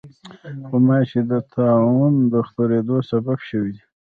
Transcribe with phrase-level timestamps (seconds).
[0.67, 3.83] غوماشې د طاعون د خپرېدو سبب شوې دي.